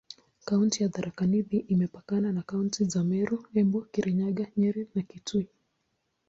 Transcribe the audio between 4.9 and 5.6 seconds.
na Kitui.